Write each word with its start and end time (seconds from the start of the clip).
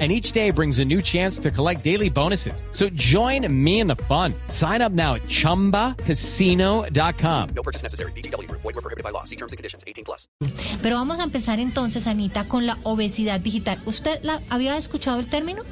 And 0.00 0.10
each 0.10 0.32
day 0.32 0.50
brings 0.50 0.80
a 0.80 0.84
new 0.84 1.00
chance 1.00 1.38
to 1.38 1.52
collect 1.52 1.84
daily 1.84 2.10
bonuses. 2.10 2.64
So 2.72 2.88
join 2.96 3.46
me 3.48 3.78
in 3.78 3.86
the 3.86 3.94
fun. 3.94 4.34
Sign 4.48 4.82
up 4.82 4.90
now 4.90 5.14
at 5.14 5.22
chumbacasino.com. 5.28 7.48
No 7.54 7.62
purchase 7.62 7.84
necessary. 7.84 8.10
BGW. 8.16 8.50
Void 8.50 8.64
were 8.64 8.72
prohibited 8.72 9.04
by 9.04 9.10
law. 9.10 9.22
See 9.22 9.36
terms 9.36 9.52
and 9.52 9.56
conditions. 9.56 9.84
18 9.86 10.04
plus. 10.04 10.26
Pero 10.82 10.96
vamos 10.96 11.20
a 11.20 11.22
empezar 11.22 11.60
entonces, 11.60 12.08
Anita, 12.08 12.46
con 12.46 12.66
la 12.66 12.78
obesidad 12.82 13.38
digital. 13.40 13.78
¿Usted 13.86 14.18
la, 14.22 14.42
había 14.50 14.76
escuchado 14.76 15.20
el 15.20 15.28
término? 15.28 15.62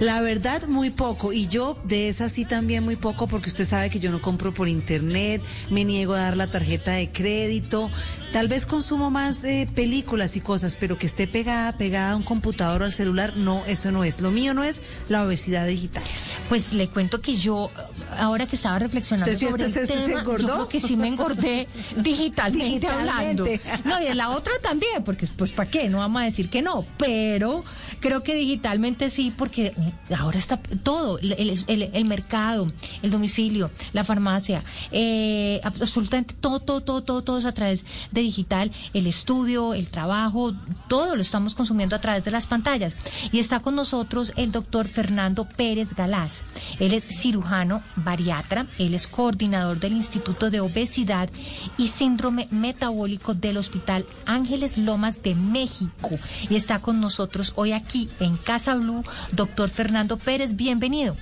La 0.00 0.20
verdad, 0.20 0.66
muy 0.66 0.90
poco. 0.90 1.32
Y 1.32 1.46
yo 1.48 1.78
de 1.84 2.08
esa 2.08 2.28
sí 2.28 2.44
también 2.44 2.84
muy 2.84 2.96
poco, 2.96 3.26
porque 3.28 3.48
usted 3.48 3.64
sabe 3.64 3.90
que 3.90 4.00
yo 4.00 4.10
no 4.10 4.20
compro 4.20 4.52
por 4.52 4.68
internet, 4.68 5.40
me 5.70 5.84
niego 5.84 6.14
a 6.14 6.18
dar 6.18 6.36
la 6.36 6.48
tarjeta 6.48 6.92
de 6.92 7.10
crédito. 7.10 7.90
Tal 8.32 8.48
vez 8.48 8.66
consumo 8.66 9.10
más 9.12 9.44
eh, 9.44 9.68
películas 9.72 10.36
y 10.36 10.40
cosas, 10.40 10.76
pero 10.78 10.98
que 10.98 11.06
esté 11.06 11.28
pegada, 11.28 11.76
pegada 11.78 12.10
a 12.12 12.16
un 12.16 12.24
computador 12.24 12.82
o 12.82 12.84
al 12.84 12.92
celular, 12.92 13.34
no, 13.36 13.64
eso 13.66 13.92
no 13.92 14.02
es. 14.02 14.20
Lo 14.20 14.32
mío 14.32 14.52
no 14.54 14.64
es 14.64 14.82
la 15.08 15.22
obesidad 15.24 15.66
digital. 15.68 16.02
Pues 16.48 16.72
le 16.72 16.88
cuento 16.88 17.20
que 17.20 17.36
yo, 17.36 17.70
ahora 18.18 18.46
que 18.46 18.56
estaba 18.56 18.80
reflexionando 18.80 19.30
¿Usted 19.32 19.38
sí 19.46 19.50
sobre 19.50 19.64
el 19.66 19.72
se- 19.72 19.86
se 19.86 19.92
tema, 19.96 20.20
engordó? 20.20 20.46
yo 20.48 20.54
creo 20.54 20.68
que 20.68 20.80
sí 20.80 20.96
me 20.96 21.06
engordé 21.06 21.68
digitalmente, 22.02 22.88
hablando. 22.88 23.44
Digitalmente. 23.44 23.88
No, 23.88 24.02
y 24.02 24.06
en 24.08 24.16
la 24.16 24.30
otra 24.30 24.52
también, 24.60 25.04
porque 25.04 25.28
pues 25.28 25.52
¿para 25.52 25.70
qué? 25.70 25.88
No 25.88 25.98
vamos 25.98 26.20
a 26.20 26.24
decir 26.24 26.50
que 26.50 26.60
no, 26.60 26.84
pero 26.98 27.64
creo 28.00 28.24
que 28.24 28.34
digitalmente 28.34 29.10
sí, 29.10 29.32
porque 29.36 29.72
ahora 30.16 30.38
está 30.38 30.58
todo, 30.82 31.18
el 31.18 32.04
mercado, 32.04 32.68
el 33.02 33.10
domicilio, 33.10 33.70
la 33.92 34.04
farmacia, 34.04 34.64
eh, 34.92 35.60
absolutamente 35.64 36.34
todo, 36.40 36.60
todo, 36.60 36.80
todo, 36.80 37.02
todo, 37.02 37.22
todo 37.22 37.38
es 37.38 37.44
a 37.44 37.52
través 37.52 37.84
de 38.10 38.20
digital, 38.20 38.70
el 38.92 39.06
estudio, 39.06 39.74
el 39.74 39.88
trabajo, 39.88 40.54
todo 40.88 41.16
lo 41.16 41.22
estamos 41.22 41.54
consumiendo 41.54 41.96
a 41.96 42.00
través 42.00 42.24
de 42.24 42.30
las 42.30 42.46
pantallas. 42.46 42.96
Y 43.32 43.38
está 43.38 43.60
con 43.60 43.74
nosotros 43.74 44.32
el 44.36 44.52
doctor 44.52 44.88
Fernando 44.88 45.46
Pérez 45.48 45.94
Galás. 45.94 46.44
Él 46.78 46.92
es 46.92 47.04
cirujano 47.04 47.82
bariatra, 47.96 48.66
él 48.78 48.94
es 48.94 49.06
coordinador 49.06 49.80
del 49.80 49.92
Instituto 49.92 50.50
de 50.50 50.60
Obesidad 50.60 51.28
y 51.76 51.88
Síndrome 51.88 52.48
Metabólico 52.50 53.34
del 53.34 53.56
Hospital 53.56 54.06
Ángeles 54.26 54.78
Lomas 54.78 55.22
de 55.22 55.34
México. 55.34 56.10
Y 56.48 56.56
está 56.56 56.80
con 56.80 57.00
nosotros 57.00 57.52
hoy 57.56 57.72
aquí 57.72 58.08
en 58.20 58.36
Casa 58.36 58.74
Blue, 58.74 59.02
doctor 59.32 59.70
Fernando 59.74 60.18
Pérez, 60.18 60.56
bienvenido. 60.56 61.16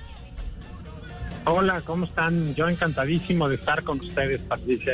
Hola, 1.45 1.81
¿cómo 1.81 2.05
están? 2.05 2.55
Yo 2.55 2.69
encantadísimo 2.69 3.49
de 3.49 3.55
estar 3.55 3.83
con 3.83 3.99
ustedes, 3.99 4.39
Patricia 4.41 4.93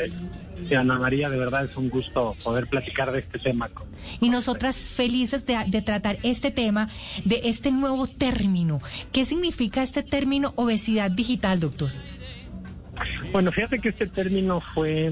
y 0.68 0.74
Ana 0.74 0.98
María. 0.98 1.28
De 1.30 1.36
verdad 1.38 1.64
es 1.66 1.76
un 1.76 1.90
gusto 1.90 2.34
poder 2.42 2.66
platicar 2.66 3.12
de 3.12 3.20
este 3.20 3.38
tema. 3.38 3.68
con- 3.68 3.86
Y 4.20 4.30
nosotras 4.30 4.80
felices 4.80 5.46
de, 5.46 5.56
de 5.68 5.82
tratar 5.82 6.18
este 6.24 6.50
tema, 6.50 6.88
de 7.24 7.42
este 7.44 7.70
nuevo 7.70 8.08
término. 8.08 8.80
¿Qué 9.12 9.24
significa 9.24 9.82
este 9.82 10.02
término 10.02 10.52
obesidad 10.56 11.10
digital, 11.12 11.60
doctor? 11.60 11.90
Bueno, 13.32 13.52
fíjate 13.52 13.78
que 13.78 13.90
este 13.90 14.08
término 14.08 14.60
fue 14.74 15.06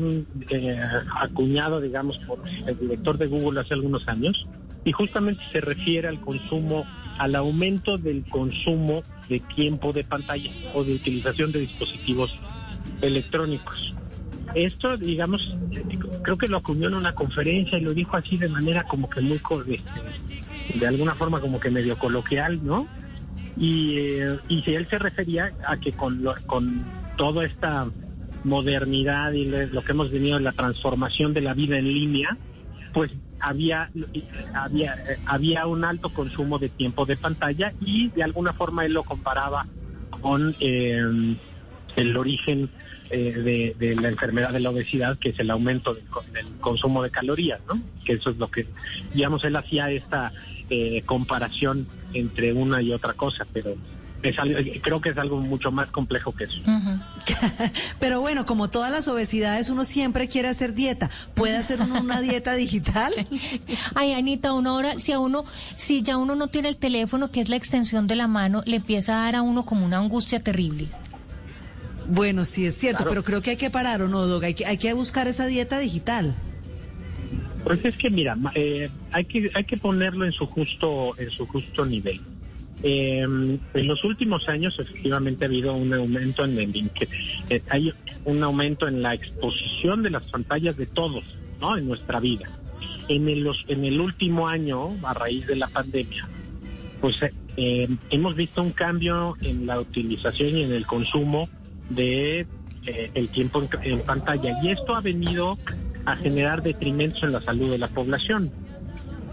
eh, 0.50 0.82
acuñado, 1.20 1.80
digamos, 1.80 2.18
por 2.26 2.40
el 2.66 2.78
director 2.78 3.16
de 3.16 3.26
Google 3.28 3.60
hace 3.60 3.74
algunos 3.74 4.06
años 4.08 4.44
y 4.84 4.92
justamente 4.92 5.42
se 5.52 5.60
refiere 5.60 6.08
al 6.08 6.20
consumo, 6.20 6.86
al 7.18 7.34
aumento 7.34 7.98
del 7.98 8.24
consumo 8.28 9.02
de 9.28 9.40
tiempo 9.54 9.92
de 9.92 10.04
pantalla 10.04 10.50
o 10.74 10.84
de 10.84 10.94
utilización 10.94 11.52
de 11.52 11.60
dispositivos 11.60 12.34
electrónicos. 13.02 13.94
Esto, 14.54 14.96
digamos, 14.96 15.56
creo 16.22 16.38
que 16.38 16.48
lo 16.48 16.56
acuñó 16.56 16.88
en 16.88 16.94
una 16.94 17.12
conferencia 17.12 17.78
y 17.78 17.82
lo 17.82 17.92
dijo 17.92 18.16
así 18.16 18.38
de 18.38 18.48
manera 18.48 18.84
como 18.84 19.08
que 19.10 19.20
muy, 19.20 19.38
este, 19.68 20.78
de 20.78 20.86
alguna 20.86 21.14
forma 21.14 21.40
como 21.40 21.60
que 21.60 21.70
medio 21.70 21.98
coloquial, 21.98 22.64
¿no? 22.64 22.88
Y, 23.56 23.96
eh, 23.98 24.38
y 24.48 24.62
si 24.62 24.74
él 24.74 24.88
se 24.88 24.98
refería 24.98 25.52
a 25.66 25.76
que 25.76 25.92
con, 25.92 26.22
lo- 26.22 26.36
con 26.46 26.84
toda 27.16 27.44
esta 27.44 27.90
modernidad 28.44 29.32
y 29.32 29.44
lo 29.44 29.82
que 29.82 29.92
hemos 29.92 30.10
venido 30.10 30.38
en 30.38 30.44
la 30.44 30.52
transformación 30.52 31.34
de 31.34 31.40
la 31.42 31.54
vida 31.54 31.76
en 31.78 31.88
línea, 31.92 32.36
pues 32.94 33.10
había, 33.40 33.90
había, 34.54 34.96
había 35.26 35.66
un 35.66 35.84
alto 35.84 36.10
consumo 36.10 36.58
de 36.58 36.68
tiempo 36.68 37.06
de 37.06 37.16
pantalla 37.16 37.72
y 37.80 38.08
de 38.08 38.22
alguna 38.22 38.52
forma 38.52 38.84
él 38.84 38.92
lo 38.94 39.02
comparaba 39.02 39.66
con 40.20 40.54
eh, 40.60 41.36
el 41.96 42.16
origen 42.16 42.70
eh, 43.10 43.74
de, 43.78 43.96
la 43.96 44.08
enfermedad 44.08 44.52
de 44.52 44.60
la 44.60 44.70
obesidad, 44.70 45.18
que 45.18 45.30
es 45.30 45.38
el 45.38 45.50
aumento 45.50 45.94
del, 45.94 46.04
del 46.32 46.46
consumo 46.60 47.02
de 47.02 47.10
calorías, 47.10 47.60
¿no? 47.66 47.80
Que 48.04 48.14
eso 48.14 48.30
es 48.30 48.36
lo 48.36 48.50
que, 48.50 48.66
digamos, 49.14 49.44
él 49.44 49.56
hacía 49.56 49.90
esta 49.90 50.32
eh, 50.68 51.02
comparación 51.06 51.86
entre 52.12 52.52
una 52.52 52.82
y 52.82 52.92
otra 52.92 53.14
cosa, 53.14 53.46
pero 53.50 53.76
es 54.22 54.38
algo, 54.38 54.58
creo 54.82 55.00
que 55.00 55.10
es 55.10 55.18
algo 55.18 55.38
mucho 55.38 55.70
más 55.70 55.88
complejo 55.90 56.34
que 56.34 56.44
eso. 56.44 56.60
Pero 58.00 58.20
bueno, 58.20 58.46
como 58.46 58.68
todas 58.68 58.90
las 58.90 59.06
obesidades, 59.08 59.70
uno 59.70 59.84
siempre 59.84 60.28
quiere 60.28 60.48
hacer 60.48 60.74
dieta. 60.74 61.10
¿Puede 61.34 61.56
hacer 61.56 61.80
uno 61.80 62.00
una 62.00 62.20
dieta 62.20 62.54
digital? 62.54 63.12
Ay, 63.94 64.14
Anita, 64.14 64.52
una 64.52 64.74
hora, 64.74 64.94
si 64.98 65.12
a 65.12 65.18
uno, 65.18 65.44
si 65.76 66.02
ya 66.02 66.16
uno 66.16 66.34
no 66.34 66.48
tiene 66.48 66.68
el 66.68 66.76
teléfono, 66.76 67.30
que 67.30 67.40
es 67.40 67.48
la 67.48 67.56
extensión 67.56 68.06
de 68.06 68.16
la 68.16 68.26
mano, 68.28 68.62
le 68.66 68.76
empieza 68.76 69.20
a 69.20 69.24
dar 69.24 69.36
a 69.36 69.42
uno 69.42 69.64
como 69.64 69.84
una 69.86 69.98
angustia 69.98 70.42
terrible. 70.42 70.88
Bueno, 72.08 72.44
sí 72.44 72.64
es 72.66 72.74
cierto, 72.76 72.98
Claro. 73.04 73.10
pero 73.10 73.24
creo 73.24 73.42
que 73.42 73.50
hay 73.50 73.56
que 73.56 73.70
parar, 73.70 74.00
¿o 74.02 74.08
no, 74.08 74.26
Dog? 74.26 74.42
Hay 74.44 74.54
que, 74.54 74.64
hay 74.66 74.78
que 74.78 74.92
buscar 74.94 75.28
esa 75.28 75.46
dieta 75.46 75.78
digital. 75.78 76.34
Pues 77.64 77.84
es 77.84 77.96
que 77.98 78.08
mira, 78.08 78.36
eh, 78.54 78.88
hay 79.12 79.24
que 79.26 79.50
hay 79.52 79.64
que 79.64 79.76
ponerlo 79.76 80.24
en 80.24 80.32
su 80.32 80.46
justo 80.46 81.18
en 81.18 81.30
su 81.30 81.46
justo 81.46 81.84
nivel. 81.84 82.20
Eh, 82.82 83.22
en 83.22 83.86
los 83.86 84.04
últimos 84.04 84.48
años 84.48 84.78
efectivamente 84.78 85.44
ha 85.44 85.48
habido 85.48 85.74
un 85.74 85.92
aumento 85.92 86.44
en 86.44 86.58
el 86.58 86.90
eh, 87.50 87.62
hay 87.70 87.92
un 88.24 88.42
aumento 88.42 88.86
en 88.86 89.02
la 89.02 89.14
exposición 89.14 90.02
de 90.02 90.10
las 90.10 90.24
pantallas 90.30 90.76
de 90.76 90.86
todos, 90.86 91.24
¿no? 91.60 91.76
En 91.76 91.88
nuestra 91.88 92.20
vida. 92.20 92.48
En 93.08 93.28
el 93.28 93.48
en 93.68 93.84
el 93.84 94.00
último 94.00 94.46
año, 94.48 94.96
a 95.02 95.14
raíz 95.14 95.46
de 95.46 95.56
la 95.56 95.66
pandemia, 95.68 96.28
pues 97.00 97.20
eh, 97.22 97.32
eh, 97.56 97.88
hemos 98.10 98.36
visto 98.36 98.62
un 98.62 98.72
cambio 98.72 99.36
en 99.40 99.66
la 99.66 99.80
utilización 99.80 100.56
y 100.56 100.62
en 100.62 100.72
el 100.72 100.86
consumo 100.86 101.48
de 101.90 102.46
eh, 102.86 103.10
el 103.14 103.28
tiempo 103.30 103.62
en, 103.62 103.92
en 103.92 104.00
pantalla 104.00 104.56
y 104.62 104.70
esto 104.70 104.94
ha 104.94 105.00
venido 105.00 105.58
a 106.04 106.16
generar 106.16 106.62
detrimentos 106.62 107.22
en 107.22 107.32
la 107.32 107.40
salud 107.40 107.70
de 107.70 107.78
la 107.78 107.88
población. 107.88 108.50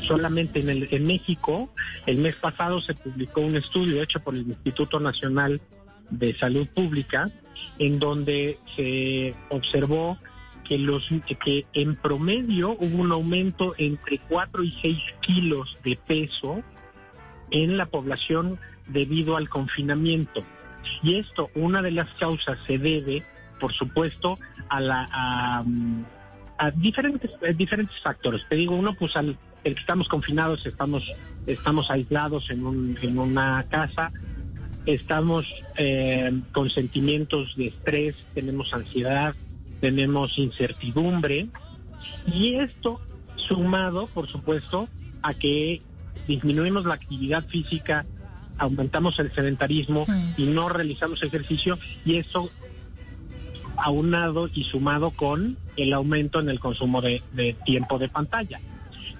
Solamente 0.07 0.59
en, 0.59 0.69
el, 0.69 0.87
en 0.91 1.05
México, 1.05 1.69
el 2.05 2.17
mes 2.17 2.35
pasado 2.35 2.79
se 2.81 2.93
publicó 2.93 3.41
un 3.41 3.55
estudio 3.55 4.01
hecho 4.01 4.19
por 4.19 4.35
el 4.35 4.47
Instituto 4.47 4.99
Nacional 4.99 5.61
de 6.09 6.37
Salud 6.37 6.67
Pública, 6.67 7.31
en 7.79 7.99
donde 7.99 8.59
se 8.75 9.33
observó 9.49 10.17
que 10.63 10.77
los 10.77 11.07
que 11.43 11.65
en 11.73 11.95
promedio 11.95 12.71
hubo 12.71 12.97
un 12.97 13.11
aumento 13.11 13.75
entre 13.77 14.19
4 14.29 14.63
y 14.63 14.71
6 14.81 14.97
kilos 15.21 15.77
de 15.83 15.95
peso 15.95 16.63
en 17.51 17.77
la 17.77 17.85
población 17.85 18.59
debido 18.87 19.37
al 19.37 19.47
confinamiento. 19.47 20.41
Y 21.03 21.19
esto, 21.19 21.49
una 21.55 21.81
de 21.81 21.91
las 21.91 22.09
causas 22.15 22.57
se 22.65 22.77
debe, 22.77 23.23
por 23.59 23.73
supuesto, 23.73 24.37
a 24.69 24.79
la 24.79 25.07
a, 25.11 25.63
a 26.57 26.71
diferentes 26.71 27.31
eh, 27.41 27.53
diferentes 27.53 27.99
factores. 28.01 28.43
Te 28.49 28.55
digo, 28.55 28.75
uno 28.75 28.93
pues 28.93 29.15
al 29.15 29.37
el 29.65 29.73
que 29.73 29.81
estamos 29.81 30.07
confinados, 30.07 30.65
estamos 30.65 31.03
estamos 31.45 31.89
aislados 31.91 32.49
en 32.49 32.65
un 32.65 32.97
en 33.01 33.19
una 33.19 33.65
casa, 33.67 34.11
estamos 34.85 35.45
eh, 35.77 36.31
con 36.53 36.69
sentimientos 36.69 37.55
de 37.57 37.67
estrés, 37.67 38.15
tenemos 38.33 38.73
ansiedad, 38.73 39.35
tenemos 39.81 40.37
incertidumbre 40.37 41.47
y 42.31 42.55
esto 42.55 43.01
sumado, 43.35 44.07
por 44.07 44.27
supuesto, 44.27 44.87
a 45.23 45.33
que 45.33 45.81
disminuimos 46.27 46.85
la 46.85 46.93
actividad 46.93 47.45
física, 47.47 48.05
aumentamos 48.57 49.17
el 49.19 49.33
sedentarismo 49.33 50.05
y 50.37 50.43
no 50.43 50.69
realizamos 50.69 51.21
ejercicio 51.23 51.77
y 52.05 52.17
eso 52.17 52.49
aunado 53.77 54.47
y 54.53 54.63
sumado 54.63 55.09
con 55.11 55.57
el 55.75 55.91
aumento 55.91 56.39
en 56.39 56.49
el 56.49 56.59
consumo 56.59 57.01
de, 57.01 57.21
de 57.33 57.53
tiempo 57.65 57.97
de 57.97 58.09
pantalla. 58.09 58.61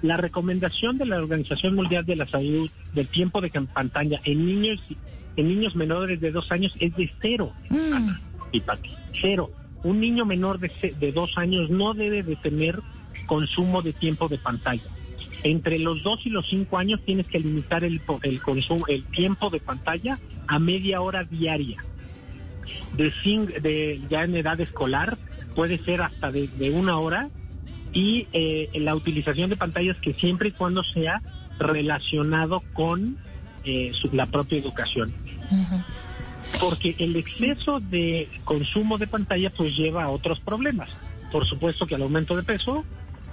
La 0.06 0.18
recomendación 0.18 0.98
de 1.00 1.06
la 1.06 1.18
Organización 1.18 1.74
Mundial 1.76 2.06
de 2.06 2.16
la 2.16 2.28
Salud 2.28 2.70
del 2.94 3.08
tiempo 3.08 3.42
de 3.42 3.50
pantalla 3.50 4.22
en 4.24 4.46
niños 4.46 4.80
en 5.36 5.48
niños 5.50 5.76
menores 5.76 6.22
de 6.22 6.32
dos 6.32 6.52
años 6.52 6.74
es 6.80 6.96
de 6.96 7.12
cero, 7.22 7.52
Mm, 7.70 8.10
y 8.52 8.62
Pati, 8.62 8.90
cero. 9.22 9.50
Un 9.84 10.00
niño 10.00 10.26
menor 10.26 10.60
de, 10.60 10.72
de 11.00 11.12
dos 11.12 11.38
años 11.38 11.70
no 11.70 11.94
debe 11.94 12.24
de 12.24 12.36
tener 12.38 12.80
consumo 13.26 13.82
de 13.82 13.94
tiempo 13.94 14.28
de 14.30 14.38
pantalla. 14.38 14.84
Entre 15.44 15.78
los 15.80 16.02
2 16.04 16.26
y 16.26 16.30
los 16.30 16.48
5 16.48 16.78
años 16.78 17.02
tienes 17.06 17.28
que 17.28 17.40
limitar 17.40 17.84
el, 17.84 18.02
el 18.24 18.42
consumo, 18.42 18.86
el 18.88 19.04
tiempo 19.06 19.50
de 19.50 19.60
pantalla 19.60 20.18
a 20.48 20.58
media 20.60 21.02
hora 21.02 21.24
diaria. 21.24 21.84
De, 22.94 23.12
cin- 23.24 23.54
de 23.62 24.02
ya 24.10 24.24
en 24.24 24.36
edad 24.36 24.60
escolar 24.62 25.18
puede 25.54 25.78
ser 25.80 26.02
hasta 26.02 26.32
de, 26.32 26.48
de 26.48 26.70
una 26.72 26.98
hora 26.98 27.30
y 27.96 28.28
eh, 28.34 28.70
la 28.76 28.94
utilización 28.94 29.50
de 29.50 29.56
pantallas 29.56 29.98
que 30.02 30.14
siempre 30.14 30.50
y 30.50 30.52
cuando 30.52 30.84
sea 30.84 31.22
relacionado 31.58 32.62
con 32.74 33.18
eh, 33.64 33.92
su- 34.00 34.10
la 34.14 34.28
propia 34.28 34.60
educación. 34.60 35.12
Porque 36.60 36.96
el 37.00 37.16
exceso 37.16 37.80
de 37.80 38.30
consumo 38.44 38.98
de 39.00 39.08
pantalla 39.08 39.50
pues 39.50 39.76
lleva 39.76 40.04
a 40.04 40.10
otros 40.10 40.40
problemas. 40.40 40.90
Por 41.32 41.48
supuesto 41.48 41.88
que 41.88 41.96
al 41.96 42.04
aumento 42.04 42.36
de 42.36 42.44
peso, 42.44 42.84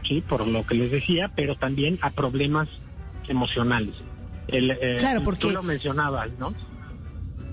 sí, 0.09 0.23
por 0.23 0.47
lo 0.47 0.65
que 0.65 0.75
les 0.77 0.91
decía, 0.91 1.31
pero 1.37 1.57
también 1.57 1.99
a 2.01 2.11
problemas 2.11 2.69
emocionales. 3.29 3.95
El, 4.49 4.71
eh, 4.71 4.97
Claro, 5.01 5.23
porque- 5.25 5.41
Tú 5.49 5.51
lo 5.51 5.63
mencionabas, 5.63 6.29
¿no? 6.39 6.55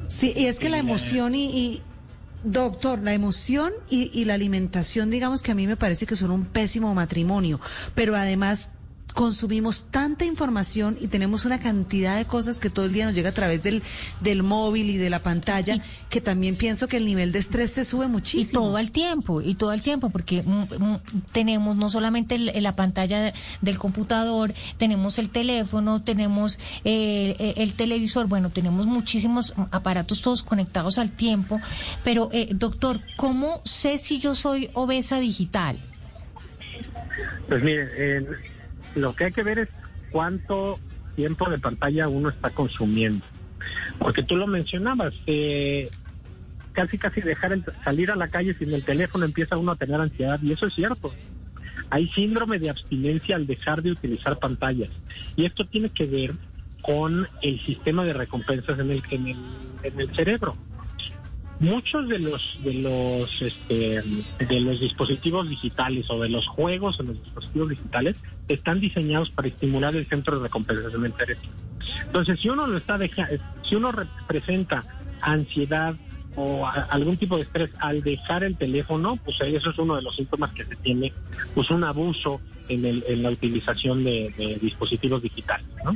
Sí, 0.07 0.33
y 0.35 0.45
es 0.45 0.57
que 0.59 0.69
la 0.69 0.77
Eh, 0.77 0.81
emoción 0.81 1.35
y, 1.35 1.45
y- 1.45 1.81
doctor, 2.43 2.99
la 2.99 3.13
emoción 3.13 3.73
y, 3.89 4.09
y 4.13 4.25
la 4.25 4.35
alimentación, 4.35 5.09
digamos 5.09 5.41
que 5.41 5.51
a 5.51 5.55
mí 5.55 5.67
me 5.67 5.77
parece 5.77 6.05
que 6.05 6.15
son 6.15 6.31
un 6.31 6.45
pésimo 6.45 6.93
matrimonio, 6.93 7.59
pero 7.95 8.15
además 8.15 8.71
consumimos 9.13 9.85
tanta 9.91 10.25
información 10.25 10.97
y 11.01 11.07
tenemos 11.07 11.45
una 11.45 11.59
cantidad 11.59 12.17
de 12.17 12.25
cosas 12.25 12.59
que 12.59 12.69
todo 12.69 12.85
el 12.85 12.93
día 12.93 13.05
nos 13.05 13.13
llega 13.15 13.29
a 13.29 13.33
través 13.33 13.63
del, 13.63 13.81
del 14.21 14.43
móvil 14.43 14.89
y 14.89 14.97
de 14.97 15.09
la 15.09 15.19
pantalla, 15.21 15.75
Y- 15.75 15.81
que 16.09 16.21
también 16.21 16.55
pienso 16.55 16.87
que 16.87 16.97
el 16.97 17.05
nivel 17.05 17.31
de 17.31 17.39
estrés 17.39 17.71
se 17.71 17.85
sube 17.85 18.05
Y 18.05 18.09
muchísimo. 18.09 18.61
todo 18.61 18.77
el 18.77 18.91
tiempo, 18.91 19.41
y 19.41 19.55
todo 19.55 19.73
el 19.73 19.81
tiempo, 19.81 20.09
porque 20.09 20.43
mm, 20.43 20.83
mm, 20.83 20.99
tenemos 21.31 21.75
no 21.75 21.89
solamente 21.89 22.35
el- 22.35 22.51
la 22.63 22.75
pantalla 22.75 23.21
de- 23.21 23.33
del 23.61 23.77
computador, 23.79 24.53
tenemos 24.77 25.17
el 25.19 25.29
teléfono, 25.29 26.01
tenemos 26.03 26.57
eh, 26.85 27.35
eh, 27.39 27.53
el 27.57 27.73
televisor, 27.73 28.27
bueno, 28.27 28.49
tenemos 28.51 28.85
muchísimos 28.85 29.53
aparatos 29.71 30.21
todos 30.21 30.43
conectados 30.43 30.97
al 30.97 31.11
tiempo, 31.11 31.59
pero 32.03 32.29
eh, 32.31 32.49
doctor, 32.53 33.01
¿cómo 33.17 33.61
sé 33.65 33.97
si 33.97 34.19
yo 34.19 34.35
soy 34.35 34.69
obesa 34.73 35.19
digital? 35.19 35.79
Pues 37.47 37.63
mire, 37.63 37.87
eh, 37.97 38.25
lo 38.95 39.15
que 39.15 39.25
hay 39.25 39.31
que 39.31 39.43
ver 39.43 39.59
es 39.59 39.69
cuánto 40.11 40.79
tiempo 41.15 41.49
de 41.49 41.59
pantalla 41.59 42.07
uno 42.07 42.29
está 42.29 42.49
consumiendo. 42.49 43.25
Porque 43.97 44.23
tú 44.23 44.37
lo 44.37 44.47
mencionabas, 44.47 45.13
eh, 45.27 45.89
casi 46.71 46.97
casi 46.97 47.21
dejar 47.21 47.53
el, 47.53 47.65
salir 47.83 48.11
a 48.11 48.15
la 48.15 48.29
calle 48.29 48.53
sin 48.53 48.73
el 48.73 48.83
teléfono 48.83 49.25
empieza 49.25 49.57
uno 49.57 49.73
a 49.73 49.75
tener 49.75 49.99
ansiedad 49.99 50.39
y 50.41 50.53
eso 50.53 50.67
es 50.67 50.73
cierto. 50.73 51.13
Hay 51.89 52.07
síndrome 52.09 52.59
de 52.59 52.69
abstinencia 52.69 53.35
al 53.35 53.47
dejar 53.47 53.81
de 53.81 53.91
utilizar 53.91 54.37
pantallas 54.39 54.89
y 55.35 55.45
esto 55.45 55.65
tiene 55.65 55.89
que 55.89 56.05
ver 56.05 56.35
con 56.81 57.27
el 57.41 57.59
sistema 57.65 58.05
de 58.05 58.13
recompensas 58.13 58.79
en 58.79 58.91
el, 58.91 59.03
en 59.11 59.27
el, 59.27 59.37
en 59.83 59.99
el 59.99 60.15
cerebro. 60.15 60.55
Muchos 61.59 62.07
de 62.07 62.19
los 62.19 62.41
de 62.63 62.73
los 62.73 63.29
este, 63.41 64.01
de 64.39 64.59
los 64.61 64.79
dispositivos 64.79 65.49
digitales 65.49 66.09
o 66.09 66.19
de 66.21 66.29
los 66.29 66.47
juegos 66.47 66.99
en 67.01 67.07
los 67.07 67.21
dispositivos 67.21 67.69
digitales 67.69 68.17
están 68.47 68.79
diseñados 68.79 69.29
para 69.31 69.49
estimular 69.49 69.93
el 69.95 70.07
centro 70.07 70.37
de 70.37 70.43
recompensas 70.43 70.93
en 70.93 71.03
el 71.03 71.13
cerebro. 71.13 71.49
Entonces, 72.05 72.39
si 72.39 72.49
uno 72.49 72.65
lo 72.65 72.77
está 72.77 72.97
deja, 72.97 73.27
si 73.63 73.75
uno 73.75 73.91
representa 73.91 74.83
ansiedad 75.21 75.95
o 76.35 76.65
algún 76.65 77.17
tipo 77.17 77.35
de 77.35 77.43
estrés 77.43 77.71
al 77.79 78.01
dejar 78.03 78.43
el 78.45 78.55
teléfono, 78.55 79.17
pues 79.17 79.41
eso 79.41 79.71
es 79.71 79.77
uno 79.77 79.97
de 79.97 80.01
los 80.01 80.15
síntomas 80.15 80.53
que 80.53 80.63
se 80.63 80.75
tiene, 80.77 81.11
pues 81.53 81.69
un 81.71 81.83
abuso 81.83 82.39
en, 82.69 82.85
el, 82.85 83.03
en 83.07 83.23
la 83.23 83.31
utilización 83.31 84.05
de, 84.05 84.33
de 84.37 84.55
dispositivos 84.61 85.21
digitales, 85.21 85.67
¿no? 85.83 85.93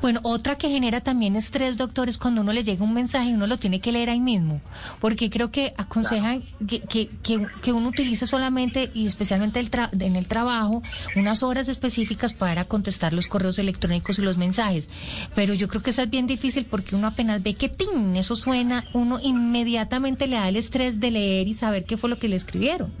Bueno, 0.00 0.20
otra 0.22 0.56
que 0.56 0.68
genera 0.68 1.00
también 1.00 1.36
estrés, 1.36 1.76
doctor, 1.76 2.08
es 2.08 2.18
cuando 2.18 2.40
uno 2.42 2.52
le 2.52 2.64
llega 2.64 2.84
un 2.84 2.94
mensaje 2.94 3.30
y 3.30 3.34
uno 3.34 3.46
lo 3.46 3.58
tiene 3.58 3.80
que 3.80 3.92
leer 3.92 4.10
ahí 4.10 4.20
mismo, 4.20 4.60
porque 5.00 5.30
creo 5.30 5.50
que 5.50 5.74
aconsejan 5.76 6.42
que, 6.66 6.80
que, 6.80 7.08
que, 7.22 7.46
que 7.62 7.72
uno 7.72 7.88
utilice 7.88 8.26
solamente 8.26 8.90
y 8.94 9.06
especialmente 9.06 9.60
el 9.60 9.70
tra- 9.70 9.90
en 10.00 10.16
el 10.16 10.26
trabajo 10.28 10.82
unas 11.16 11.42
horas 11.42 11.68
específicas 11.68 12.32
para 12.34 12.64
contestar 12.64 13.12
los 13.12 13.26
correos 13.26 13.58
electrónicos 13.58 14.18
y 14.18 14.22
los 14.22 14.36
mensajes. 14.36 14.88
Pero 15.34 15.54
yo 15.54 15.68
creo 15.68 15.82
que 15.82 15.90
eso 15.90 16.02
es 16.02 16.10
bien 16.10 16.26
difícil 16.26 16.66
porque 16.66 16.94
uno 16.96 17.06
apenas 17.08 17.42
ve 17.42 17.54
que 17.54 17.68
¡tin! 17.68 18.16
eso 18.16 18.36
suena, 18.36 18.84
uno 18.92 19.18
inmediatamente 19.20 20.26
le 20.26 20.36
da 20.36 20.48
el 20.48 20.56
estrés 20.56 21.00
de 21.00 21.10
leer 21.10 21.48
y 21.48 21.54
saber 21.54 21.84
qué 21.84 21.96
fue 21.96 22.10
lo 22.10 22.18
que 22.18 22.28
le 22.28 22.36
escribieron. 22.36 22.92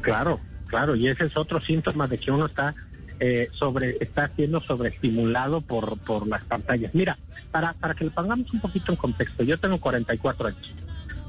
Claro, 0.00 0.40
claro, 0.66 0.96
y 0.96 1.06
ese 1.08 1.26
es 1.26 1.36
otro 1.36 1.60
síntoma 1.60 2.06
de 2.06 2.18
que 2.18 2.30
uno 2.30 2.46
está 2.46 2.74
eh, 3.20 3.48
sobre 3.52 3.96
está 4.00 4.28
siendo 4.30 4.60
sobreestimulado 4.60 5.60
por 5.60 5.98
por 5.98 6.26
las 6.26 6.42
pantallas. 6.44 6.94
Mira, 6.94 7.18
para 7.50 7.74
para 7.74 7.94
que 7.94 8.04
lo 8.04 8.10
pongamos 8.10 8.52
un 8.52 8.60
poquito 8.60 8.92
en 8.92 8.96
contexto, 8.96 9.42
yo 9.42 9.58
tengo 9.58 9.78
44 9.78 10.48
años. 10.48 10.74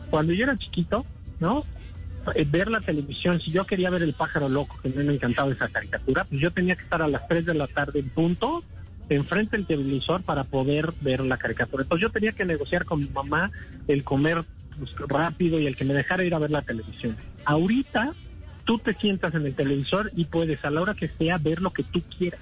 Cuando 0.09 0.33
yo 0.33 0.43
era 0.43 0.57
chiquito, 0.57 1.05
¿no? 1.39 1.63
Eh, 2.35 2.45
ver 2.49 2.69
la 2.69 2.81
televisión, 2.81 3.41
si 3.41 3.51
yo 3.51 3.65
quería 3.65 3.89
ver 3.89 4.03
el 4.03 4.13
pájaro 4.13 4.47
loco, 4.47 4.77
que 4.81 4.89
me 4.89 5.13
encantaba 5.13 5.51
esa 5.51 5.67
caricatura, 5.67 6.23
pues 6.25 6.39
yo 6.39 6.51
tenía 6.51 6.75
que 6.75 6.83
estar 6.83 7.01
a 7.01 7.07
las 7.07 7.27
3 7.27 7.45
de 7.45 7.53
la 7.55 7.67
tarde 7.67 7.99
en 7.99 8.09
punto 8.09 8.63
enfrente 9.09 9.57
del 9.57 9.65
televisor 9.65 10.23
para 10.23 10.43
poder 10.43 10.93
ver 11.01 11.21
la 11.21 11.37
caricatura. 11.37 11.83
Entonces 11.83 12.01
yo 12.01 12.11
tenía 12.11 12.31
que 12.31 12.45
negociar 12.45 12.85
con 12.85 12.99
mi 12.99 13.07
mamá 13.07 13.51
el 13.87 14.03
comer 14.03 14.43
pues, 14.77 14.95
rápido 15.07 15.59
y 15.59 15.67
el 15.67 15.75
que 15.75 15.83
me 15.83 15.93
dejara 15.93 16.23
ir 16.23 16.33
a 16.33 16.39
ver 16.39 16.51
la 16.51 16.61
televisión. 16.61 17.17
Ahorita 17.45 18.13
tú 18.71 18.79
te 18.79 18.93
sientas 18.93 19.35
en 19.35 19.45
el 19.45 19.53
televisor 19.53 20.13
y 20.15 20.23
puedes 20.23 20.63
a 20.63 20.69
la 20.69 20.79
hora 20.79 20.93
que 20.93 21.09
sea 21.09 21.37
ver 21.37 21.61
lo 21.61 21.71
que 21.71 21.83
tú 21.83 22.01
quieras. 22.17 22.39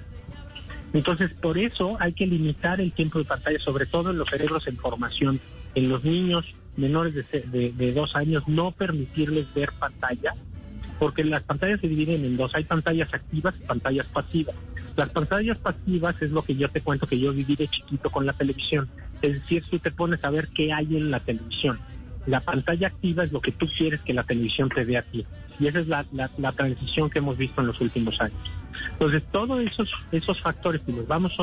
Entonces, 0.93 1.31
por 1.33 1.57
eso 1.57 1.97
hay 1.99 2.13
que 2.13 2.27
limitar 2.27 2.79
el 2.79 2.91
tiempo 2.91 3.17
de 3.17 3.25
pantalla, 3.25 3.57
sobre 3.57 3.87
todo 3.87 4.11
en 4.11 4.19
los 4.19 4.29
cerebros 4.29 4.67
en 4.67 4.77
formación. 4.77 5.39
En 5.73 5.89
los 5.89 6.03
niños 6.03 6.45
menores 6.77 7.15
de, 7.15 7.41
de, 7.41 7.71
de 7.71 7.93
dos 7.93 8.15
años, 8.15 8.47
no 8.47 8.69
permitirles 8.69 9.51
ver 9.55 9.71
pantalla, 9.79 10.35
porque 10.99 11.23
las 11.23 11.41
pantallas 11.41 11.79
se 11.79 11.87
dividen 11.87 12.23
en 12.23 12.37
dos. 12.37 12.53
Hay 12.53 12.65
pantallas 12.65 13.11
activas 13.11 13.55
y 13.59 13.65
pantallas 13.65 14.05
pasivas. 14.05 14.55
Las 14.95 15.09
pantallas 15.09 15.57
pasivas 15.57 16.21
es 16.21 16.29
lo 16.29 16.43
que 16.43 16.53
yo 16.53 16.69
te 16.69 16.81
cuento 16.81 17.07
que 17.07 17.17
yo 17.17 17.33
viví 17.33 17.55
de 17.55 17.69
chiquito 17.69 18.11
con 18.11 18.27
la 18.27 18.33
televisión. 18.33 18.87
Es 19.23 19.33
decir, 19.33 19.63
tú 19.67 19.79
te 19.79 19.89
pones 19.89 20.23
a 20.23 20.29
ver 20.29 20.47
qué 20.49 20.73
hay 20.73 20.95
en 20.95 21.09
la 21.09 21.21
televisión. 21.21 21.79
La 22.25 22.39
pantalla 22.39 22.87
activa 22.87 23.23
es 23.23 23.31
lo 23.31 23.41
que 23.41 23.51
tú 23.51 23.67
quieres 23.67 24.01
que 24.01 24.13
la 24.13 24.23
televisión 24.23 24.69
te 24.69 24.85
dé 24.85 24.97
a 24.97 25.01
ti. 25.01 25.25
Y 25.59 25.67
esa 25.67 25.79
es 25.79 25.87
la, 25.87 26.05
la, 26.11 26.29
la 26.37 26.51
transición 26.51 27.09
que 27.09 27.19
hemos 27.19 27.37
visto 27.37 27.61
en 27.61 27.67
los 27.67 27.81
últimos 27.81 28.19
años. 28.21 28.39
Entonces, 28.93 29.23
todos 29.31 29.59
esos, 29.61 29.91
esos 30.11 30.41
factores, 30.41 30.81
si 30.85 30.91
los 30.91 31.07
vamos 31.07 31.33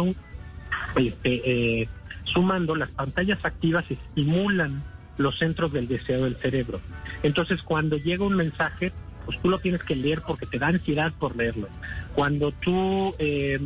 este, 0.97 1.81
eh, 1.81 1.89
sumando, 2.25 2.75
las 2.75 2.91
pantallas 2.91 3.45
activas 3.45 3.85
estimulan 3.91 4.83
los 5.19 5.39
centros 5.39 5.73
del 5.73 5.89
deseo 5.89 6.25
del 6.25 6.37
cerebro. 6.37 6.81
Entonces, 7.23 7.63
cuando 7.63 7.97
llega 7.97 8.25
un 8.25 8.37
mensaje, 8.37 8.93
pues 9.25 9.39
tú 9.41 9.49
lo 9.49 9.59
tienes 9.59 9.83
que 9.83 9.97
leer 9.97 10.23
porque 10.23 10.47
te 10.47 10.59
da 10.59 10.69
ansiedad 10.69 11.13
por 11.19 11.37
leerlo. 11.37 11.69
Cuando 12.15 12.53
tú 12.53 13.15
eh, 13.19 13.61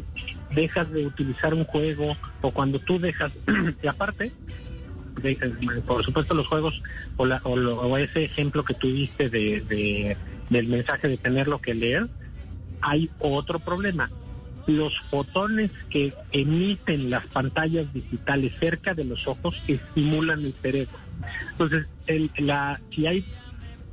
dejas 0.54 0.90
de 0.90 1.06
utilizar 1.06 1.54
un 1.54 1.64
juego 1.64 2.16
o 2.40 2.50
cuando 2.50 2.78
tú 2.78 2.98
dejas, 2.98 3.36
y 3.82 3.86
aparte, 3.86 4.32
por 5.86 6.04
supuesto 6.04 6.34
los 6.34 6.46
juegos 6.46 6.82
o, 7.16 7.26
la- 7.26 7.40
o 7.44 7.56
lo- 7.56 7.96
ese 7.96 8.24
ejemplo 8.24 8.64
que 8.64 8.74
tú 8.74 8.88
diste 8.88 9.28
de, 9.28 9.60
de- 9.68 10.16
del 10.48 10.68
mensaje 10.68 11.08
de 11.08 11.16
tenerlo 11.16 11.58
que 11.60 11.74
leer, 11.74 12.08
hay 12.80 13.10
otro 13.18 13.58
problema. 13.58 14.10
Los 14.66 14.94
fotones 15.10 15.70
que 15.90 16.12
emiten 16.32 17.10
las 17.10 17.26
pantallas 17.26 17.92
digitales 17.92 18.52
cerca 18.60 18.94
de 18.94 19.04
los 19.04 19.26
ojos 19.26 19.54
estimulan 19.66 20.44
el 20.44 20.52
cerebro. 20.54 20.98
Entonces, 21.52 21.86
el, 22.06 22.30
la, 22.38 22.80
si 22.94 23.06
hay, 23.06 23.24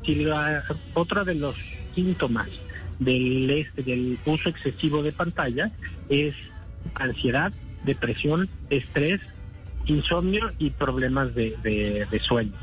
si 0.05 0.15
la, 0.15 0.63
otra 0.93 1.23
de 1.23 1.35
los 1.35 1.57
síntomas 1.93 2.47
del, 2.99 3.49
este, 3.49 3.83
del 3.83 4.17
uso 4.25 4.49
excesivo 4.49 5.01
de 5.03 5.11
pantalla 5.11 5.71
es 6.09 6.35
ansiedad, 6.95 7.53
depresión, 7.83 8.49
estrés, 8.69 9.19
insomnio 9.87 10.51
y 10.59 10.69
problemas 10.71 11.33
de, 11.33 11.57
de, 11.63 12.19
sueño. 12.19 12.53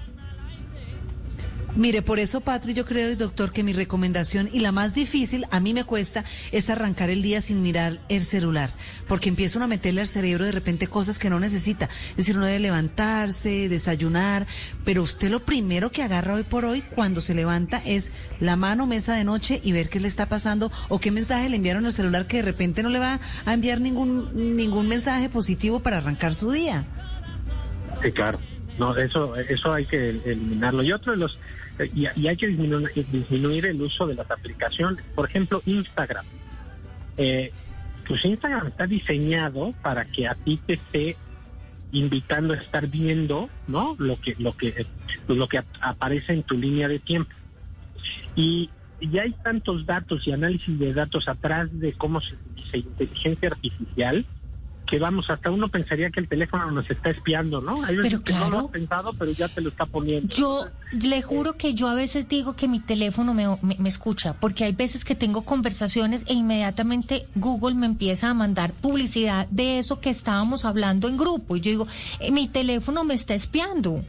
Mire, 1.76 2.02
por 2.02 2.20
eso, 2.20 2.40
Patri, 2.40 2.72
yo 2.72 2.86
creo, 2.86 3.16
doctor, 3.16 3.50
que 3.50 3.64
mi 3.64 3.72
recomendación 3.72 4.48
y 4.52 4.60
la 4.60 4.70
más 4.70 4.94
difícil, 4.94 5.44
a 5.50 5.58
mí 5.58 5.74
me 5.74 5.82
cuesta, 5.82 6.24
es 6.52 6.70
arrancar 6.70 7.10
el 7.10 7.20
día 7.20 7.40
sin 7.40 7.62
mirar 7.62 7.98
el 8.08 8.22
celular, 8.22 8.70
porque 9.08 9.28
empieza 9.28 9.58
uno 9.58 9.64
a 9.64 9.68
meterle 9.68 10.00
al 10.00 10.06
cerebro 10.06 10.44
de 10.44 10.52
repente 10.52 10.86
cosas 10.86 11.18
que 11.18 11.30
no 11.30 11.40
necesita. 11.40 11.88
Es 12.10 12.18
decir, 12.18 12.36
uno 12.36 12.46
debe 12.46 12.60
levantarse, 12.60 13.68
desayunar, 13.68 14.46
pero 14.84 15.02
usted 15.02 15.30
lo 15.30 15.44
primero 15.44 15.90
que 15.90 16.04
agarra 16.04 16.34
hoy 16.34 16.44
por 16.44 16.64
hoy 16.64 16.82
cuando 16.82 17.20
se 17.20 17.34
levanta 17.34 17.82
es 17.84 18.12
la 18.38 18.54
mano, 18.54 18.86
mesa 18.86 19.16
de 19.16 19.24
noche 19.24 19.60
y 19.64 19.72
ver 19.72 19.88
qué 19.88 19.98
le 19.98 20.06
está 20.06 20.28
pasando 20.28 20.70
o 20.88 21.00
qué 21.00 21.10
mensaje 21.10 21.48
le 21.48 21.56
enviaron 21.56 21.86
al 21.86 21.92
celular 21.92 22.28
que 22.28 22.36
de 22.36 22.44
repente 22.44 22.84
no 22.84 22.88
le 22.88 23.00
va 23.00 23.18
a 23.44 23.52
enviar 23.52 23.80
ningún, 23.80 24.54
ningún 24.54 24.86
mensaje 24.86 25.28
positivo 25.28 25.80
para 25.80 25.96
arrancar 25.96 26.36
su 26.36 26.52
día. 26.52 26.86
Sí, 28.04 28.12
claro. 28.12 28.38
No, 28.78 28.94
eso, 28.96 29.34
eso 29.36 29.72
hay 29.72 29.86
que 29.86 30.10
eliminarlo. 30.10 30.82
Y 30.82 30.92
otro 30.92 31.12
de 31.12 31.18
los, 31.18 31.38
y, 31.94 32.06
hay 32.06 32.36
que 32.36 32.48
disminuir, 32.48 32.90
disminuir 33.10 33.64
el 33.64 33.80
uso 33.80 34.06
de 34.06 34.14
las 34.14 34.30
aplicaciones. 34.30 35.02
Por 35.14 35.28
ejemplo, 35.28 35.62
Instagram. 35.64 36.26
eh, 37.16 37.50
pues 38.06 38.22
Instagram 38.22 38.66
está 38.66 38.86
diseñado 38.86 39.72
para 39.82 40.04
que 40.04 40.28
a 40.28 40.34
ti 40.34 40.60
te 40.66 40.74
esté 40.74 41.16
invitando 41.92 42.52
a 42.52 42.58
estar 42.58 42.86
viendo, 42.88 43.48
¿no? 43.66 43.96
Lo 43.98 44.16
que 44.16 44.34
lo 44.38 44.54
que 44.54 44.86
lo 45.26 45.48
que 45.48 45.62
aparece 45.80 46.34
en 46.34 46.42
tu 46.42 46.58
línea 46.58 46.86
de 46.86 46.98
tiempo. 46.98 47.30
Y 48.36 48.68
ya 49.00 49.22
hay 49.22 49.32
tantos 49.42 49.86
datos 49.86 50.26
y 50.26 50.32
análisis 50.32 50.78
de 50.78 50.92
datos 50.92 51.28
atrás 51.28 51.68
de 51.72 51.94
cómo 51.94 52.20
se 52.20 52.36
dice 52.54 52.78
inteligencia 52.78 53.48
artificial 53.48 54.26
que 54.86 54.98
vamos, 54.98 55.30
hasta 55.30 55.50
uno 55.50 55.68
pensaría 55.68 56.10
que 56.10 56.20
el 56.20 56.28
teléfono 56.28 56.70
nos 56.70 56.88
está 56.90 57.10
espiando, 57.10 57.60
¿no? 57.62 57.82
Hay 57.84 57.96
veces 57.96 58.12
Pero 58.20 58.24
que 58.24 58.32
no 58.34 58.38
lo 58.40 58.44
claro. 58.50 58.66
has 58.66 58.72
pensado, 58.72 59.12
pero 59.18 59.30
ya 59.32 59.48
te 59.48 59.60
lo 59.62 59.70
está 59.70 59.86
poniendo. 59.86 60.28
Yo 60.36 60.68
le 60.92 61.22
juro 61.22 61.56
que 61.56 61.72
yo 61.74 61.88
a 61.88 61.94
veces 61.94 62.28
digo 62.28 62.54
que 62.54 62.68
mi 62.68 62.80
teléfono 62.80 63.32
me, 63.32 63.46
me- 63.62 63.76
me 63.78 63.88
escucha, 63.88 64.34
porque 64.34 64.64
hay 64.64 64.72
veces 64.72 65.04
que 65.04 65.14
tengo 65.14 65.42
conversaciones 65.46 66.22
e 66.26 66.34
inmediatamente 66.34 67.26
Google 67.34 67.74
me 67.76 67.86
empieza 67.86 68.28
a 68.28 68.34
mandar 68.34 68.72
publicidad 68.74 69.46
de 69.48 69.78
eso 69.78 70.00
que 70.00 70.10
estábamos 70.10 70.64
hablando 70.66 71.08
en 71.08 71.16
grupo. 71.16 71.56
Y 71.56 71.60
yo 71.62 71.70
digo, 71.70 71.86
eh, 72.20 72.30
mi 72.30 72.46
teléfono 72.48 73.04
me 73.04 73.14
está 73.14 73.34
espiando. 73.34 74.04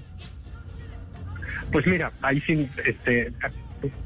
Pues 1.71 1.87
mira, 1.87 2.11
ahí 2.21 2.41
sí, 2.41 2.67
este, 2.85 3.33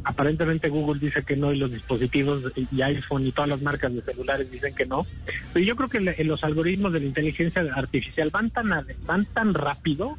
aparentemente 0.04 0.70
Google 0.70 1.00
dice 1.00 1.24
que 1.24 1.36
no 1.36 1.54
y 1.54 1.58
los 1.58 1.72
dispositivos 1.72 2.44
y 2.56 2.82
iPhone 2.82 3.28
y 3.28 3.32
todas 3.32 3.50
las 3.50 3.62
marcas 3.62 3.94
de 3.94 4.02
celulares 4.02 4.52
dicen 4.52 4.74
que 4.76 4.86
no. 4.86 5.06
Pero 5.54 5.66
yo 5.66 5.76
creo 5.76 5.90
que 5.90 6.24
los 6.24 6.44
algoritmos 6.44 6.94
de 6.94 7.00
la 7.00 7.06
inteligencia 7.06 7.62
artificial 7.74 8.30
van 8.30 8.50
tan 8.50 8.70
van 9.06 9.26
tan 9.26 9.54
rápido, 9.54 10.18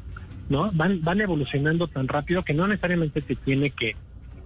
¿no? 0.49 0.71
Van 0.73 1.01
van 1.03 1.21
evolucionando 1.21 1.87
tan 1.87 2.07
rápido 2.07 2.43
que 2.43 2.53
no 2.53 2.67
necesariamente 2.67 3.21
te 3.21 3.35
tiene 3.35 3.71
que 3.71 3.95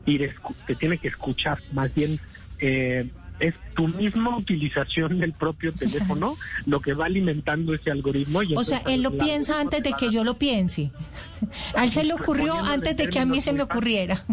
ir 0.05 0.33
te 0.67 0.75
tiene 0.75 0.97
que 0.97 1.07
escuchar, 1.07 1.59
más 1.71 1.93
bien 1.93 2.19
eh, 2.59 3.09
es 3.39 3.53
tu 3.75 3.87
misma 3.87 4.37
utilización 4.37 5.19
del 5.19 5.33
propio 5.33 5.73
teléfono 5.77 6.35
lo 6.65 6.79
que 6.79 6.93
va 6.93 7.05
alimentando 7.05 7.73
ese 7.73 7.91
algoritmo. 7.91 8.43
Y 8.43 8.55
O 8.55 8.63
sea, 8.63 8.81
él 8.87 9.01
lo 9.01 9.17
piensa 9.17 9.59
antes 9.59 9.83
te 9.83 9.89
de 9.89 9.95
que 9.95 10.09
yo 10.11 10.23
lo 10.23 10.37
piense. 10.37 10.91
A 11.75 11.83
él 11.83 11.91
se 11.91 12.03
le 12.03 12.13
ocurrió 12.13 12.55
antes 12.55 12.95
de 12.95 13.09
que 13.09 13.19
a 13.19 13.25
mí 13.25 13.41
se 13.41 13.53
me 13.53 13.63
ocurriera. 13.63 14.23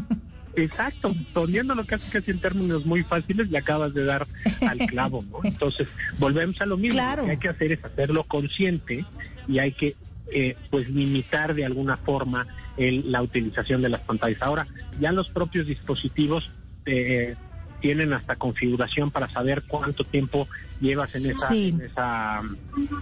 Exacto, 0.55 1.15
poniéndolo 1.33 1.85
casi 1.87 2.11
casi 2.11 2.31
en 2.31 2.39
términos 2.41 2.85
muy 2.85 3.03
fáciles, 3.05 3.51
le 3.51 3.59
acabas 3.59 3.95
de 3.95 4.05
dar 4.05 4.27
al 4.69 4.79
clavo, 4.87 5.25
¿no? 5.31 5.39
Entonces, 5.45 5.89
volvemos 6.19 6.61
a 6.61 6.67
lo 6.67 6.77
mismo. 6.77 6.99
Claro. 6.99 7.23
Lo 7.23 7.27
que 7.27 7.31
hay 7.33 7.39
que 7.39 7.49
hacer 7.49 7.73
es 7.73 7.85
hacerlo 7.85 8.25
consciente 8.25 9.05
y 9.49 9.59
hay 9.59 9.73
que, 9.73 9.97
eh, 10.33 10.57
pues, 10.71 10.89
limitar 10.91 11.55
de 11.55 11.65
alguna 11.65 11.97
forma 11.97 12.47
el- 12.77 13.11
la 13.11 13.23
utilización 13.23 13.83
de 13.83 13.89
las 13.89 14.01
pantallas. 14.03 14.41
Ahora, 14.43 14.67
ya 15.01 15.11
los 15.13 15.29
propios 15.31 15.67
dispositivos 15.67 16.51
eh, 16.85 17.37
tienen 17.83 18.15
hasta 18.15 18.37
configuración 18.37 19.11
para 19.11 19.29
saber 19.29 19.65
cuánto 19.67 20.05
tiempo 20.05 20.49
llevas 20.81 21.15
en 21.15 21.27
esa, 21.31 21.49
Sí. 21.49 21.69
en 21.69 21.83
esa, 21.83 22.41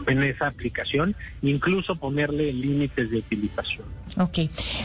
en 0.08 0.22
esa 0.22 0.49
aplicación, 0.49 1.14
incluso 1.42 1.94
ponerle 1.96 2.52
límites 2.52 3.10
de 3.10 3.18
utilización. 3.18 3.87
Ok, 4.18 4.38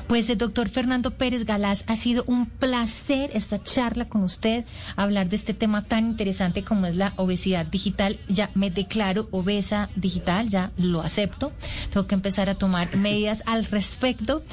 pues 0.07 0.29
el 0.29 0.37
doctor 0.37 0.69
Fernando 0.69 1.11
Pérez 1.11 1.45
Galás, 1.45 1.83
ha 1.87 1.95
sido 1.95 2.23
un 2.27 2.45
placer 2.45 3.31
esta 3.33 3.61
charla 3.63 4.05
con 4.07 4.23
usted, 4.23 4.65
hablar 4.95 5.27
de 5.29 5.35
este 5.35 5.53
tema 5.53 5.83
tan 5.83 6.05
interesante 6.07 6.63
como 6.63 6.85
es 6.85 6.95
la 6.95 7.13
obesidad 7.17 7.65
digital. 7.65 8.19
Ya 8.29 8.51
me 8.53 8.69
declaro 8.69 9.27
obesa 9.31 9.89
digital, 9.95 10.49
ya 10.49 10.71
lo 10.77 11.01
acepto. 11.01 11.51
Tengo 11.91 12.05
que 12.07 12.15
empezar 12.15 12.49
a 12.49 12.55
tomar 12.55 12.95
medidas 12.95 13.41
al 13.47 13.65
respecto. 13.65 14.43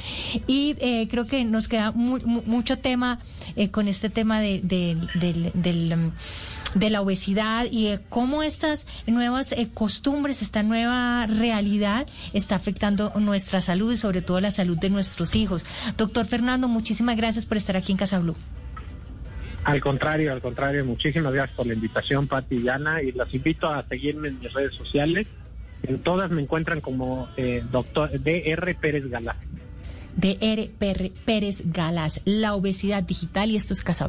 Y 0.46 0.74
eh, 0.80 1.06
creo 1.10 1.26
que 1.26 1.44
nos 1.44 1.68
queda 1.68 1.92
mu- 1.92 2.18
mu- 2.24 2.42
mucho 2.46 2.78
tema 2.78 3.18
eh, 3.56 3.70
con 3.70 3.88
este 3.88 4.08
tema 4.10 4.40
de, 4.40 4.60
de- 4.62 4.96
del- 5.32 5.52
del, 5.54 5.92
um, 5.92 6.10
de 6.78 6.90
la 6.90 7.00
obesidad 7.00 7.66
y 7.70 7.84
de 7.86 8.00
cómo 8.08 8.42
estas 8.42 8.86
nuevas 9.06 9.52
eh, 9.52 9.68
costumbres, 9.72 10.42
esta 10.42 10.62
nueva 10.62 11.26
realidad 11.26 12.06
está 12.32 12.54
afectando 12.56 13.12
nuestra 13.16 13.60
salud 13.60 13.92
y 13.92 13.96
sobre 13.96 14.22
todo 14.22 14.40
la 14.40 14.50
salud 14.50 14.78
de 14.78 14.90
nuestros 14.90 15.34
hijos. 15.34 15.64
Doctor 15.96 16.26
Fernando, 16.26 16.68
muchísimas 16.68 17.16
gracias 17.16 17.46
por 17.46 17.56
estar 17.56 17.76
aquí 17.76 17.92
en 17.92 17.98
Casa 17.98 18.18
Blue. 18.18 18.36
Al 19.64 19.80
contrario, 19.80 20.32
al 20.32 20.40
contrario, 20.40 20.84
muchísimas 20.84 21.32
gracias 21.32 21.56
por 21.56 21.66
la 21.66 21.74
invitación, 21.74 22.26
Pati 22.26 22.56
y 22.56 22.68
Ana, 22.68 23.00
y 23.02 23.12
las 23.12 23.32
invito 23.32 23.68
a 23.68 23.86
seguirme 23.88 24.28
en 24.28 24.40
mis 24.40 24.52
redes 24.52 24.74
sociales. 24.74 25.26
En 25.84 25.98
todas 26.00 26.30
me 26.30 26.42
encuentran 26.42 26.80
como 26.80 27.28
eh, 27.36 27.62
doctor 27.70 28.10
DR 28.20 28.74
Pérez 28.80 29.08
Galá. 29.08 29.36
De 30.16 30.36
R. 30.40 30.70
Perre- 30.78 31.12
Pérez 31.24 31.62
Galás, 31.64 32.20
la 32.24 32.54
obesidad 32.54 33.02
digital 33.02 33.50
y 33.50 33.56
esto 33.56 33.72
es 33.72 33.82
Casa 33.82 34.08